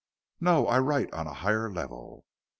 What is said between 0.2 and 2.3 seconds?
"No. I write on a higher level."